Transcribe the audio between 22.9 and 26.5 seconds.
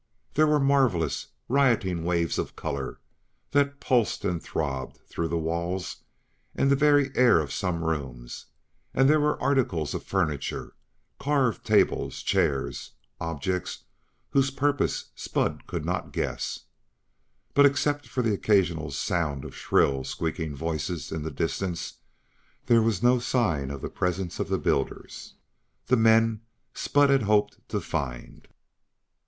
no sign of the presence of the builders, the men